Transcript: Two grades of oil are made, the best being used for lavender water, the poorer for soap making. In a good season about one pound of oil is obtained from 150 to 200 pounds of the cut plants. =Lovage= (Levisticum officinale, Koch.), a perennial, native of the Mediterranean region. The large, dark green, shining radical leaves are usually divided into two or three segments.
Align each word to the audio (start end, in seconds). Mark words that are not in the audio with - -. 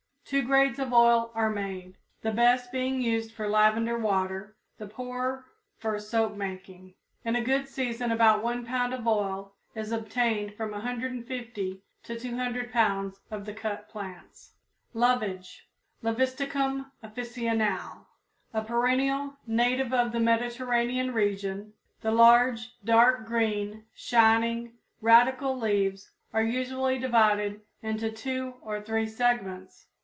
Two 0.23 0.43
grades 0.43 0.79
of 0.79 0.93
oil 0.93 1.29
are 1.35 1.49
made, 1.49 1.97
the 2.21 2.31
best 2.31 2.71
being 2.71 3.01
used 3.01 3.33
for 3.33 3.49
lavender 3.49 3.97
water, 3.97 4.55
the 4.77 4.87
poorer 4.87 5.43
for 5.77 5.99
soap 5.99 6.35
making. 6.37 6.93
In 7.25 7.35
a 7.35 7.41
good 7.43 7.67
season 7.67 8.13
about 8.13 8.41
one 8.41 8.65
pound 8.65 8.93
of 8.93 9.05
oil 9.05 9.51
is 9.75 9.91
obtained 9.91 10.53
from 10.53 10.71
150 10.71 11.81
to 12.03 12.17
200 12.17 12.71
pounds 12.71 13.19
of 13.29 13.43
the 13.45 13.53
cut 13.53 13.89
plants. 13.89 14.53
=Lovage= 14.93 15.67
(Levisticum 16.01 16.89
officinale, 17.03 17.77
Koch.), 18.05 18.05
a 18.53 18.61
perennial, 18.63 19.35
native 19.45 19.91
of 19.93 20.13
the 20.13 20.21
Mediterranean 20.21 21.13
region. 21.13 21.73
The 21.99 22.11
large, 22.11 22.77
dark 22.85 23.25
green, 23.25 23.83
shining 23.93 24.77
radical 25.01 25.57
leaves 25.59 26.09
are 26.31 26.41
usually 26.41 26.97
divided 26.99 27.59
into 27.81 28.09
two 28.09 28.53
or 28.61 28.81
three 28.81 29.07
segments. 29.07 29.87